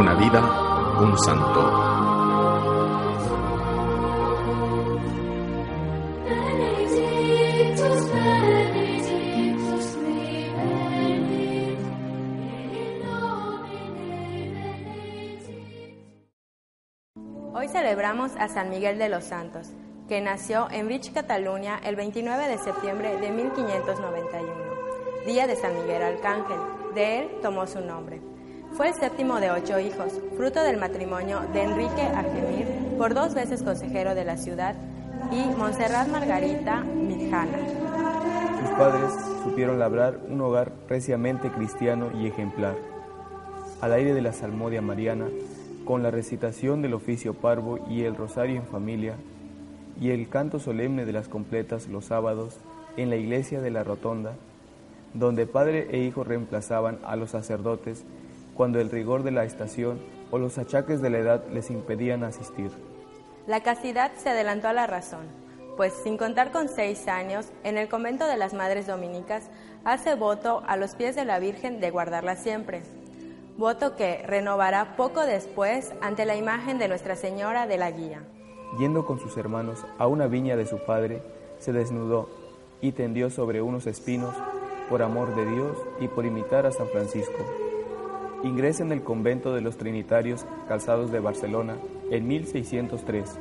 vida, 0.00 0.40
un 1.00 1.18
santo. 1.18 1.60
Hoy 17.54 17.68
celebramos 17.68 18.32
a 18.38 18.48
San 18.48 18.70
Miguel 18.70 18.98
de 18.98 19.10
los 19.10 19.24
Santos, 19.24 19.68
que 20.08 20.22
nació 20.22 20.68
en 20.70 20.88
Vich, 20.88 21.12
Cataluña, 21.12 21.78
el 21.84 21.96
29 21.96 22.48
de 22.48 22.58
septiembre 22.58 23.18
de 23.18 23.30
1591, 23.30 24.52
día 25.26 25.46
de 25.46 25.56
San 25.56 25.74
Miguel 25.74 26.02
Arcángel. 26.02 26.58
De 26.94 27.20
él 27.20 27.30
tomó 27.42 27.66
su 27.66 27.80
nombre. 27.80 28.32
Fue 28.76 28.88
el 28.88 28.94
séptimo 28.94 29.38
de 29.38 29.50
ocho 29.50 29.78
hijos, 29.78 30.18
fruto 30.34 30.62
del 30.62 30.78
matrimonio 30.78 31.40
de 31.52 31.62
Enrique 31.62 32.02
Argemir, 32.02 32.66
por 32.96 33.12
dos 33.12 33.34
veces 33.34 33.62
consejero 33.62 34.14
de 34.14 34.24
la 34.24 34.38
ciudad, 34.38 34.74
y 35.30 35.44
Montserrat 35.58 36.08
Margarita 36.08 36.80
Mijana. 36.80 37.58
Sus 38.60 38.70
padres 38.70 39.12
supieron 39.44 39.78
labrar 39.78 40.18
un 40.26 40.40
hogar 40.40 40.72
reciamente 40.88 41.50
cristiano 41.50 42.10
y 42.18 42.26
ejemplar. 42.26 42.76
Al 43.82 43.92
aire 43.92 44.14
de 44.14 44.22
la 44.22 44.32
salmodia 44.32 44.80
mariana, 44.80 45.28
con 45.84 46.02
la 46.02 46.10
recitación 46.10 46.80
del 46.80 46.94
oficio 46.94 47.34
parvo 47.34 47.78
y 47.90 48.04
el 48.04 48.16
rosario 48.16 48.56
en 48.56 48.66
familia, 48.66 49.16
y 50.00 50.10
el 50.10 50.30
canto 50.30 50.58
solemne 50.58 51.04
de 51.04 51.12
las 51.12 51.28
completas 51.28 51.88
los 51.88 52.06
sábados 52.06 52.56
en 52.96 53.10
la 53.10 53.16
iglesia 53.16 53.60
de 53.60 53.70
la 53.70 53.84
Rotonda, 53.84 54.32
donde 55.12 55.46
padre 55.46 55.88
e 55.90 55.98
hijo 55.98 56.24
reemplazaban 56.24 56.98
a 57.04 57.16
los 57.16 57.32
sacerdotes 57.32 58.04
cuando 58.62 58.78
el 58.78 58.90
rigor 58.90 59.24
de 59.24 59.32
la 59.32 59.42
estación 59.42 59.98
o 60.30 60.38
los 60.38 60.56
achaques 60.56 61.02
de 61.02 61.10
la 61.10 61.18
edad 61.18 61.44
les 61.48 61.68
impedían 61.68 62.22
asistir. 62.22 62.70
La 63.48 63.64
castidad 63.64 64.12
se 64.14 64.28
adelantó 64.28 64.68
a 64.68 64.72
la 64.72 64.86
razón, 64.86 65.26
pues 65.76 65.92
sin 66.04 66.16
contar 66.16 66.52
con 66.52 66.68
seis 66.68 67.08
años, 67.08 67.48
en 67.64 67.76
el 67.76 67.88
convento 67.88 68.24
de 68.24 68.36
las 68.36 68.54
Madres 68.54 68.86
Dominicas 68.86 69.50
hace 69.84 70.14
voto 70.14 70.62
a 70.68 70.76
los 70.76 70.94
pies 70.94 71.16
de 71.16 71.24
la 71.24 71.40
Virgen 71.40 71.80
de 71.80 71.90
guardarla 71.90 72.36
siempre, 72.36 72.82
voto 73.56 73.96
que 73.96 74.22
renovará 74.28 74.94
poco 74.94 75.22
después 75.26 75.92
ante 76.00 76.24
la 76.24 76.36
imagen 76.36 76.78
de 76.78 76.86
Nuestra 76.86 77.16
Señora 77.16 77.66
de 77.66 77.78
la 77.78 77.90
Guía. 77.90 78.22
Yendo 78.78 79.04
con 79.06 79.18
sus 79.18 79.36
hermanos 79.38 79.84
a 79.98 80.06
una 80.06 80.28
viña 80.28 80.54
de 80.54 80.66
su 80.66 80.78
padre, 80.78 81.20
se 81.58 81.72
desnudó 81.72 82.28
y 82.80 82.92
tendió 82.92 83.28
sobre 83.28 83.60
unos 83.60 83.88
espinos 83.88 84.36
por 84.88 85.02
amor 85.02 85.34
de 85.34 85.46
Dios 85.46 85.76
y 85.98 86.06
por 86.06 86.26
imitar 86.26 86.64
a 86.64 86.70
San 86.70 86.86
Francisco. 86.86 87.71
Ingresa 88.44 88.82
en 88.82 88.90
el 88.90 89.02
convento 89.02 89.54
de 89.54 89.60
los 89.60 89.76
Trinitarios 89.76 90.46
Calzados 90.66 91.12
de 91.12 91.20
Barcelona 91.20 91.76
en 92.10 92.26
1603. 92.26 93.38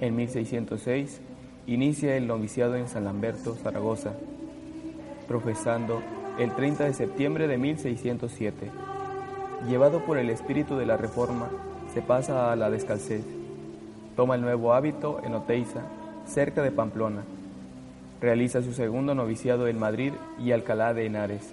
En 0.00 0.16
1606 0.16 1.20
inicia 1.66 2.16
el 2.16 2.26
noviciado 2.26 2.76
en 2.76 2.88
San 2.88 3.04
Lamberto, 3.04 3.54
Zaragoza, 3.54 4.12
profesando 5.28 6.00
el 6.38 6.54
30 6.54 6.84
de 6.84 6.94
septiembre 6.94 7.48
de 7.48 7.58
1607. 7.58 8.70
Llevado 9.68 10.04
por 10.06 10.16
el 10.16 10.30
espíritu 10.30 10.76
de 10.76 10.86
la 10.86 10.96
reforma, 10.96 11.50
se 11.92 12.00
pasa 12.00 12.50
a 12.50 12.56
la 12.56 12.70
descalcez. 12.70 13.24
Toma 14.16 14.36
el 14.36 14.40
nuevo 14.40 14.72
hábito 14.72 15.20
en 15.22 15.34
Oteiza, 15.34 15.82
cerca 16.26 16.62
de 16.62 16.72
Pamplona. 16.72 17.24
Realiza 18.22 18.62
su 18.62 18.72
segundo 18.72 19.14
noviciado 19.14 19.68
en 19.68 19.78
Madrid 19.78 20.14
y 20.38 20.52
Alcalá 20.52 20.94
de 20.94 21.04
Henares, 21.04 21.52